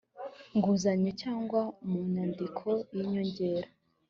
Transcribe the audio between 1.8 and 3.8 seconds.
mu nyandiko y inyongera